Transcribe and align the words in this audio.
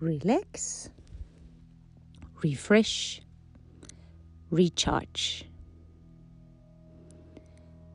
relax, 0.00 0.88
refresh, 2.34 3.20
recharge. 4.48 5.44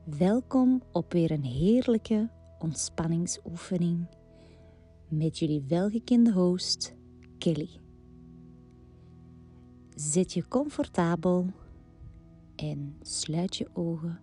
Welkom 0.04 0.82
op 0.92 1.12
weer 1.12 1.30
een 1.30 1.44
heerlijke 1.44 2.30
ontspanningsoefening 2.58 4.06
met 5.08 5.38
jullie 5.38 5.64
welgekende 5.68 6.32
host 6.32 6.94
Kelly. 7.38 7.80
Zet 9.94 10.32
je 10.32 10.48
comfortabel 10.48 11.46
en 12.56 12.96
sluit 13.00 13.56
je 13.56 13.68
ogen. 13.72 14.20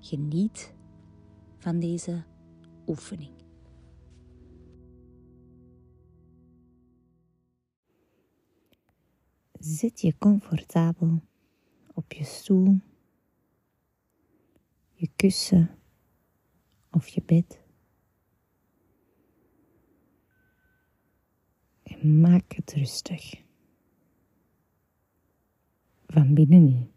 Geniet 0.00 0.74
van 1.58 1.78
deze 1.78 2.24
oefening. 2.86 3.37
Zit 9.58 10.00
je 10.00 10.18
comfortabel 10.18 11.22
op 11.94 12.12
je 12.12 12.24
stoel, 12.24 12.80
je 14.92 15.10
kussen 15.16 15.78
of 16.90 17.08
je 17.08 17.22
bed. 17.22 17.60
En 21.82 22.20
maak 22.20 22.52
het 22.52 22.72
rustig. 22.72 23.42
Van 26.06 26.34
binnenin. 26.34 26.90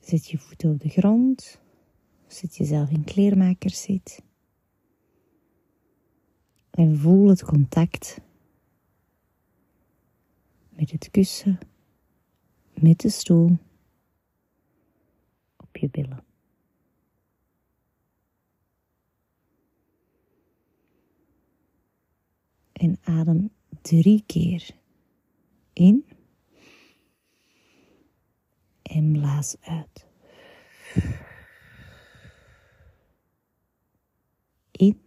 Zet 0.00 0.26
je 0.28 0.38
voeten 0.38 0.70
op 0.70 0.80
de 0.80 0.88
grond. 0.88 1.60
Zet 2.26 2.56
jezelf 2.56 2.90
in 2.90 3.04
kleermakerszit. 3.04 4.22
En 6.74 6.98
voel 6.98 7.28
het 7.28 7.44
contact 7.44 8.20
met 10.68 10.90
het 10.90 11.10
kussen, 11.10 11.58
met 12.74 13.00
de 13.00 13.08
stoel, 13.08 13.58
op 15.56 15.76
je 15.76 15.90
billen. 15.90 16.24
En 22.72 22.98
adem 23.02 23.50
drie 23.82 24.22
keer 24.26 24.70
in 25.72 26.04
en 28.82 29.12
blaas 29.12 29.56
uit. 29.60 30.06
In 34.70 35.02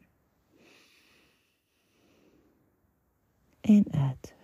en 3.67 3.85
uit. 3.91 4.35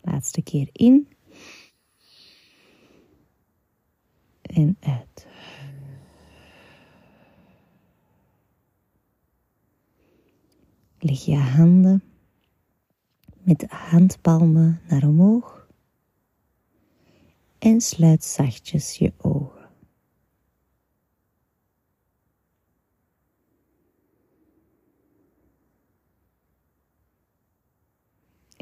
Laatste 0.00 0.42
keer 0.42 0.68
in 0.72 1.08
en 4.42 4.76
uit. 4.80 5.26
Leg 10.98 11.24
je 11.24 11.36
handen 11.36 12.02
met 13.42 13.60
de 13.60 13.66
handpalmen 13.68 14.80
naar 14.88 15.02
omhoog 15.02 15.68
en 17.58 17.80
sluit 17.80 18.24
zachtjes 18.24 18.96
je 18.96 19.12
ogen. 19.16 19.57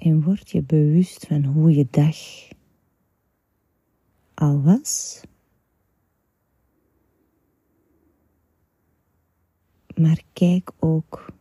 En 0.06 0.22
word 0.22 0.50
je 0.50 0.62
bewust 0.62 1.26
van 1.26 1.44
hoe 1.44 1.74
je 1.74 1.86
dag 1.90 2.16
al 4.34 4.62
was. 4.62 5.22
Maar 9.94 10.22
kijk 10.32 10.72
ook 10.78 11.32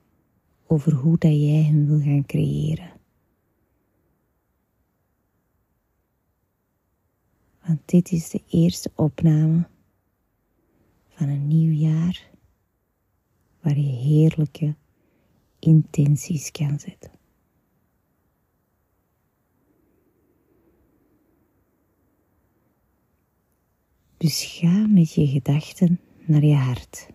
over 0.67 0.93
hoe 0.93 1.17
dat 1.17 1.31
jij 1.31 1.63
hem 1.63 1.85
wil 1.85 1.99
gaan 1.99 2.25
creëren. 2.25 2.91
Want 7.65 7.79
dit 7.85 8.11
is 8.11 8.29
de 8.29 8.43
eerste 8.47 8.91
opname 8.95 9.67
van 11.07 11.27
een 11.27 11.47
nieuw 11.47 11.73
jaar 11.73 12.29
waar 13.61 13.77
je 13.77 13.91
heerlijke 13.91 14.75
intenties 15.59 16.51
kan 16.51 16.79
zetten. 16.79 17.14
Dus 24.25 24.43
ga 24.43 24.87
met 24.87 25.13
je 25.13 25.27
gedachten 25.27 25.99
naar 26.25 26.43
je 26.43 26.55
hart. 26.55 27.07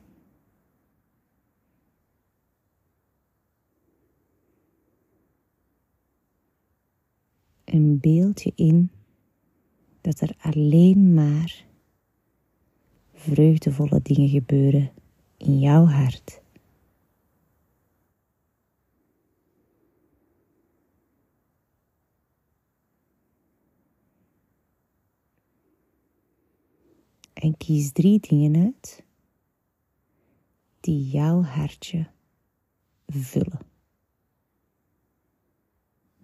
En 7.64 8.00
beeld 8.00 8.42
je 8.42 8.52
in 8.54 8.90
dat 10.00 10.20
er 10.20 10.34
alleen 10.40 11.14
maar 11.14 11.66
vreugdevolle 13.12 14.00
dingen 14.02 14.28
gebeuren 14.28 14.92
in 15.36 15.58
jouw 15.58 15.84
hart. 15.84 16.39
En 27.40 27.56
kies 27.56 27.92
drie 27.92 28.20
dingen 28.20 28.64
uit 28.64 29.04
die 30.80 31.10
jouw 31.10 31.42
hartje 31.42 32.10
vullen. 33.06 33.60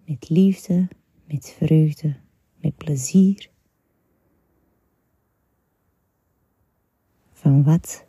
Met 0.05 0.29
liefde, 0.29 0.87
met 1.25 1.49
vreugde, 1.57 2.15
met 2.55 2.77
plezier. 2.77 3.49
Van 7.31 7.63
wat 7.63 8.05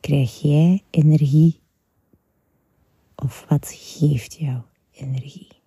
krijg 0.00 0.40
jij 0.40 0.84
energie 0.90 1.60
of 3.14 3.44
wat 3.48 3.68
geeft 3.68 4.34
jou 4.34 4.62
energie? 4.90 5.59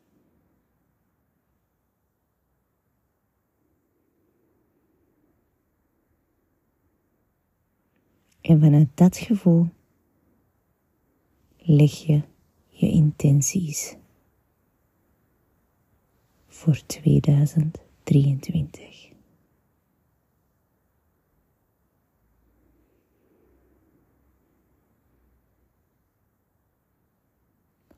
En 8.44 8.59
vanuit 8.59 8.90
dat 8.94 9.18
gevoel 9.18 9.70
leg 11.58 11.92
je 11.92 12.22
je 12.70 12.90
intenties 12.90 13.96
voor 16.48 16.86
2023. 16.86 19.12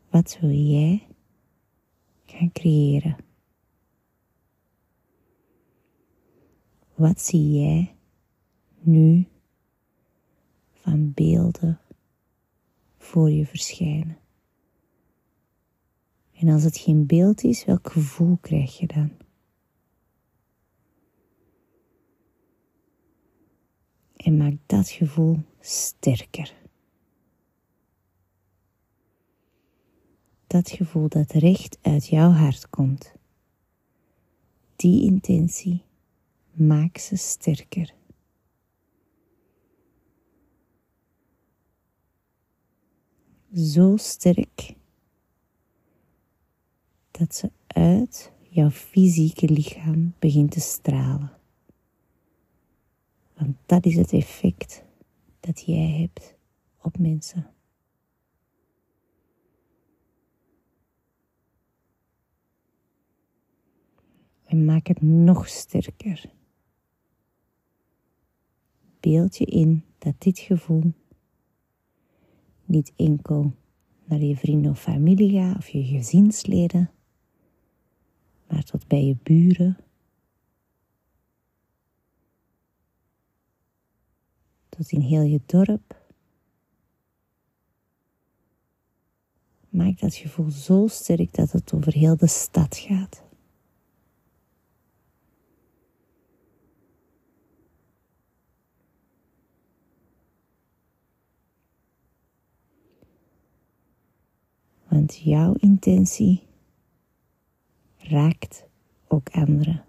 Wat 0.09 0.37
wil 0.41 0.51
jij 0.51 1.07
gaan 2.25 2.51
creëren? 2.51 3.15
Wat 6.95 7.21
zie 7.21 7.51
jij 7.51 7.95
nu 8.79 9.27
van 10.85 11.13
beelden 11.13 11.79
voor 12.97 13.29
je 13.29 13.45
verschijnen? 13.45 14.17
En 16.33 16.47
als 16.49 16.63
het 16.63 16.77
geen 16.77 17.05
beeld 17.05 17.43
is, 17.43 17.65
welk 17.65 17.91
gevoel 17.91 18.37
krijg 18.41 18.77
je 18.77 18.87
dan? 18.87 19.11
En 24.15 24.37
maak 24.37 24.53
dat 24.65 24.89
gevoel 24.89 25.39
sterker. 25.59 26.55
Dat 30.47 30.69
gevoel 30.69 31.09
dat 31.09 31.31
recht 31.31 31.77
uit 31.81 32.07
jouw 32.07 32.31
hart 32.31 32.69
komt. 32.69 33.13
Die 34.75 35.03
intentie, 35.03 35.83
maak 36.51 36.97
ze 36.97 37.15
sterker. 37.15 37.93
Zo 43.55 43.97
sterk 43.97 44.75
dat 47.11 47.35
ze 47.35 47.51
uit 47.67 48.31
jouw 48.49 48.69
fysieke 48.69 49.49
lichaam 49.49 50.13
begint 50.19 50.51
te 50.51 50.59
stralen. 50.59 51.31
Want 53.37 53.57
dat 53.65 53.85
is 53.85 53.95
het 53.95 54.13
effect 54.13 54.83
dat 55.39 55.63
jij 55.65 55.89
hebt 55.89 56.35
op 56.81 56.97
mensen. 56.97 57.53
En 64.45 64.65
maak 64.65 64.87
het 64.87 65.01
nog 65.01 65.47
sterker. 65.47 66.31
Beeld 68.99 69.37
je 69.37 69.45
in 69.45 69.83
dat 69.97 70.21
dit 70.21 70.39
gevoel 70.39 70.93
niet 72.65 72.93
enkel 72.95 73.53
naar 74.05 74.19
je 74.19 74.35
vrienden 74.35 74.71
of 74.71 74.81
familie 74.81 75.55
of 75.57 75.67
je 75.67 75.83
gezinsleden, 75.83 76.91
maar 78.47 78.63
tot 78.63 78.87
bij 78.87 79.05
je 79.05 79.15
buren, 79.23 79.77
tot 84.69 84.91
in 84.91 85.01
heel 85.01 85.21
je 85.21 85.41
dorp. 85.45 86.03
Maak 89.69 89.99
dat 89.99 90.15
gevoel 90.15 90.49
zo 90.49 90.87
sterk 90.87 91.33
dat 91.33 91.51
het 91.51 91.73
over 91.73 91.93
heel 91.93 92.17
de 92.17 92.27
stad 92.27 92.77
gaat. 92.77 93.24
Want 104.95 105.15
jouw 105.15 105.53
intentie 105.53 106.43
raakt 107.97 108.65
ook 109.07 109.29
anderen. 109.29 109.85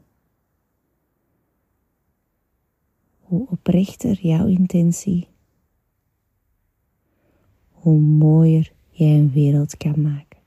Hoe 3.20 3.48
oprechter 3.48 4.20
jouw 4.20 4.46
intentie, 4.46 5.28
hoe 7.70 8.00
mooier 8.00 8.72
jij 8.90 9.18
een 9.18 9.32
wereld 9.32 9.76
kan 9.76 10.02
maken. 10.02 10.40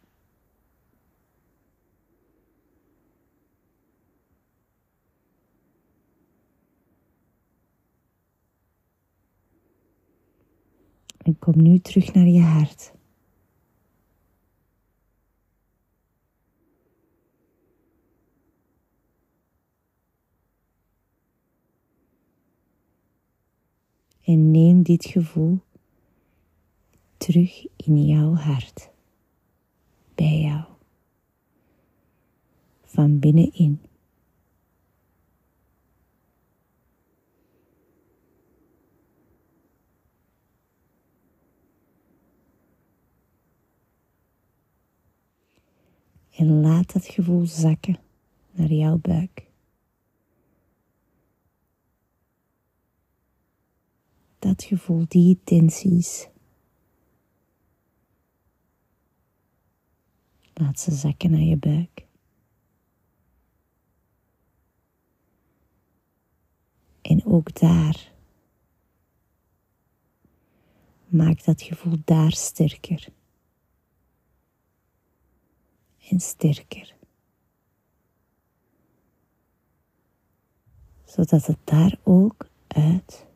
En 11.18 11.40
kom 11.40 11.62
nu 11.62 11.80
terug 11.80 12.14
naar 12.14 12.28
je 12.28 12.42
hart. 12.42 12.98
En 24.30 24.52
neem 24.52 24.84
dit 24.84 25.06
gevoel 25.06 25.60
terug 27.18 27.66
in 27.76 28.06
jouw 28.06 28.34
hart, 28.34 28.90
bij 30.16 30.40
jou, 30.40 30.64
van 32.84 33.20
binnenin. 33.20 33.82
En 46.30 46.62
laat 46.62 46.94
dat 46.94 47.06
gevoel 47.06 47.46
zakken 47.46 48.00
naar 48.52 48.72
jouw 48.72 48.98
buik. 48.98 49.49
Dat 54.50 54.64
gevoel, 54.64 55.06
die 55.08 55.28
intenties. 55.28 56.28
Laat 60.54 60.80
ze 60.80 60.92
zakken 60.92 61.32
naar 61.32 61.40
je 61.40 61.58
buik. 61.58 62.06
En 67.02 67.26
ook 67.26 67.60
daar. 67.60 68.14
Maak 71.08 71.44
dat 71.44 71.62
gevoel 71.62 71.98
daar 72.06 72.32
sterker. 72.32 73.08
En 76.10 76.20
sterker. 76.20 76.96
Zodat 81.06 81.46
het 81.46 81.60
daar 81.64 82.00
ook 82.04 82.48
uit 82.68 83.29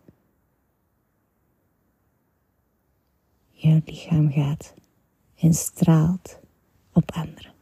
jouw 3.63 3.81
lichaam 3.85 4.31
gaat 4.31 4.73
en 5.35 5.53
straalt 5.53 6.39
op 6.93 7.11
anderen. 7.11 7.53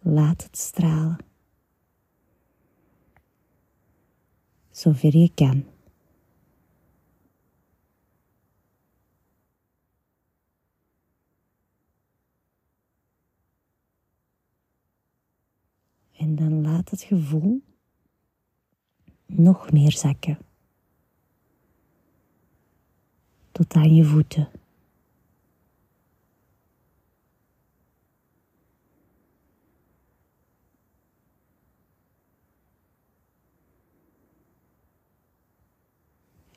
Laat 0.00 0.42
het 0.42 0.58
stralen. 0.58 1.18
Zover 4.70 5.16
je. 5.16 5.64
En 16.16 16.36
dan 16.36 16.55
laat 16.76 16.90
het 16.90 17.02
gevoel 17.02 17.62
nog 19.26 19.72
meer 19.72 19.92
zakken. 19.92 20.38
Tot 23.52 23.74
aan 23.74 23.94
je 23.94 24.04
voeten. 24.04 24.48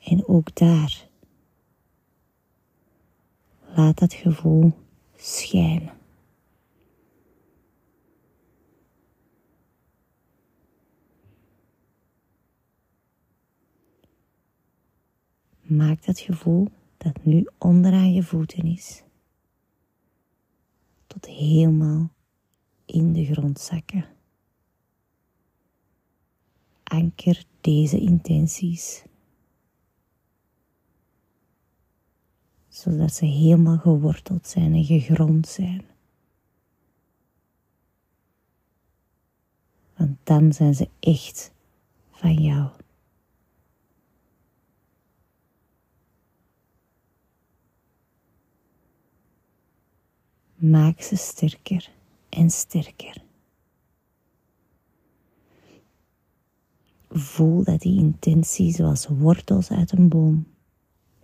En 0.04 0.28
ook 0.28 0.54
daar 0.54 1.08
laat 3.74 3.98
dat 3.98 4.12
gevoel 4.12 4.72
schijnen. 5.16 5.99
Maak 15.70 16.04
dat 16.04 16.18
gevoel 16.18 16.68
dat 16.96 17.24
nu 17.24 17.48
onderaan 17.58 18.12
je 18.12 18.22
voeten 18.22 18.64
is, 18.64 19.02
tot 21.06 21.26
helemaal 21.26 22.10
in 22.84 23.12
de 23.12 23.24
grond 23.24 23.60
zakken. 23.60 24.06
Anker 26.82 27.44
deze 27.60 28.00
intenties, 28.00 29.04
zodat 32.68 33.14
ze 33.14 33.24
helemaal 33.24 33.78
geworteld 33.78 34.46
zijn 34.46 34.74
en 34.74 34.84
gegrond 34.84 35.48
zijn. 35.48 35.84
Want 39.96 40.16
dan 40.22 40.52
zijn 40.52 40.74
ze 40.74 40.88
echt 41.00 41.52
van 42.10 42.34
jou. 42.34 42.70
Maak 50.60 51.00
ze 51.00 51.16
sterker 51.16 51.90
en 52.28 52.50
sterker. 52.50 53.22
Voel 57.08 57.64
dat 57.64 57.80
die 57.80 57.98
intentie 57.98 58.72
zoals 58.72 59.06
wortels 59.06 59.70
uit 59.70 59.92
een 59.92 60.08
boom 60.08 60.46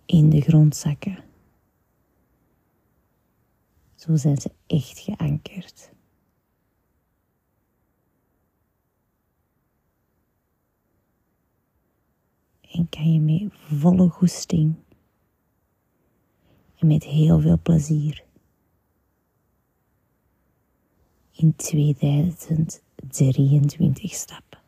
in 0.07 0.31
de 0.31 0.40
grond 0.40 0.76
zakken. 0.76 1.25
Zo 3.95 4.16
zijn 4.16 4.40
ze 4.40 4.50
echt 4.66 4.99
geankerd. 4.99 5.90
En 12.71 12.88
kan 12.88 13.12
je 13.12 13.21
met 13.21 13.52
volle 13.52 14.09
goesting 14.09 14.75
en 16.76 16.87
met 16.87 17.05
heel 17.05 17.40
veel 17.40 17.59
plezier 17.62 18.25
in 21.37 21.57
2023 21.57 24.14
stappen. 24.14 24.59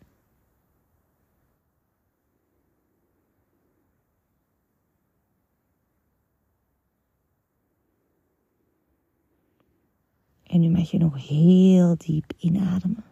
En 10.43 10.61
nu 10.61 10.71
mag 10.71 10.91
je 10.91 10.99
nog 10.99 11.29
heel 11.29 11.95
diep 11.97 12.33
inademen. 12.39 13.05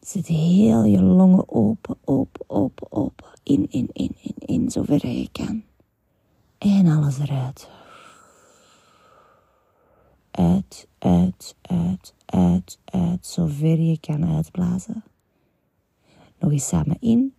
Zet 0.00 0.26
heel 0.26 0.84
je 0.84 1.02
longen 1.02 1.48
open, 1.48 1.96
open, 2.04 2.50
open, 2.50 2.92
open. 2.92 3.26
In, 3.42 3.66
in, 3.70 3.88
in, 3.92 4.16
in, 4.22 4.34
in, 4.38 4.70
zover 4.70 5.06
je 5.06 5.28
kan. 5.32 5.62
En 6.58 6.86
alles 6.86 7.18
eruit. 7.18 7.68
Uit, 10.68 10.88
uit, 10.98 11.56
uit, 11.62 12.14
uit, 12.26 12.78
uit, 12.84 13.26
zover 13.26 13.80
je 13.80 14.00
kan 14.00 14.26
uitblazen. 14.26 15.04
Nog 16.38 16.50
eens 16.50 16.68
samen 16.68 16.96
in. 17.00 17.34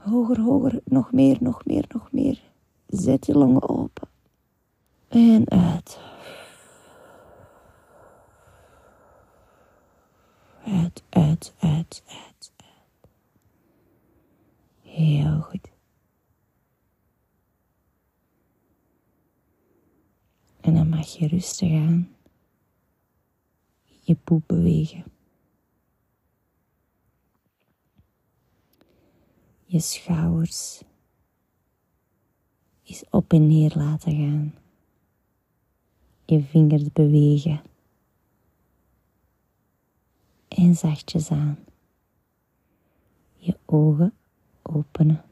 Hoger, 0.00 0.40
hoger, 0.40 0.80
nog 0.84 1.12
meer, 1.12 1.36
nog 1.40 1.64
meer, 1.64 1.84
nog 1.88 2.12
meer. 2.12 2.42
Zet 2.86 3.26
je 3.26 3.32
longen 3.32 3.68
open. 3.68 4.08
En 5.08 5.50
uit. 5.50 5.98
Uit, 10.64 11.02
uit, 11.08 11.54
uit, 11.58 12.02
uit, 12.06 12.52
uit. 12.56 13.00
Heel 14.82 15.40
goed. 15.40 15.73
Mag 21.04 21.18
je 21.18 21.26
rustig 21.28 21.72
aan 21.72 22.16
je 24.00 24.14
poep 24.14 24.42
bewegen. 24.46 25.04
Je 29.64 29.80
schouders 29.80 30.82
is 32.82 33.04
op 33.10 33.32
en 33.32 33.46
neer 33.46 33.72
laten 33.74 34.16
gaan. 34.16 34.54
Je 36.24 36.42
vingers 36.42 36.92
bewegen. 36.92 37.62
En 40.48 40.74
zachtjes 40.74 41.30
aan. 41.30 41.58
Je 43.36 43.58
ogen 43.64 44.14
openen. 44.62 45.24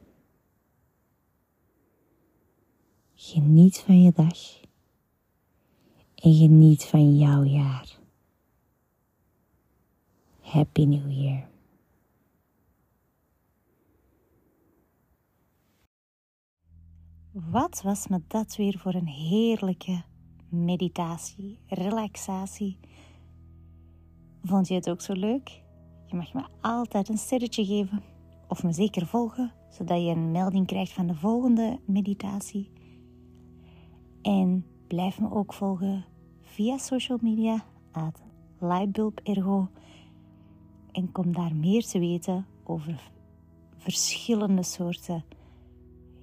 Geniet 3.15 3.79
van 3.79 4.01
je 4.01 4.11
dag. 4.11 4.62
En 6.23 6.33
geniet 6.33 6.85
van 6.85 7.17
jouw 7.17 7.43
jaar. 7.43 7.99
Happy 10.41 10.85
New 10.85 11.11
Year. 11.11 11.47
Wat 17.31 17.81
was 17.81 18.07
me 18.07 18.21
dat 18.27 18.55
weer 18.55 18.77
voor 18.77 18.93
een 18.93 19.07
heerlijke 19.07 20.03
meditatie, 20.49 21.59
relaxatie. 21.67 22.77
Vond 24.43 24.67
je 24.67 24.73
het 24.73 24.89
ook 24.89 25.01
zo 25.01 25.13
leuk? 25.13 25.61
Je 26.05 26.15
mag 26.15 26.33
me 26.33 26.43
altijd 26.61 27.09
een 27.09 27.17
sterretje 27.17 27.65
geven 27.65 28.03
of 28.47 28.63
me 28.63 28.71
zeker 28.71 29.05
volgen, 29.05 29.53
zodat 29.69 30.01
je 30.01 30.09
een 30.09 30.31
melding 30.31 30.67
krijgt 30.67 30.91
van 30.91 31.07
de 31.07 31.15
volgende 31.15 31.79
meditatie. 31.85 32.71
En 34.21 34.65
blijf 34.87 35.19
me 35.19 35.31
ook 35.31 35.53
volgen 35.53 36.11
via 36.53 36.77
social 36.77 37.17
media 37.21 37.65
at 37.91 38.21
Lightbulb 38.59 39.19
en 40.91 41.11
kom 41.11 41.33
daar 41.33 41.55
meer 41.55 41.85
te 41.85 41.99
weten 41.99 42.45
over 42.63 43.11
verschillende 43.77 44.63
soorten 44.63 45.23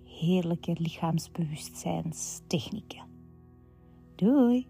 heerlijke 0.05 0.77
lichaamsbewustzijnstechnieken. 0.79 3.05
Doei! 4.15 4.67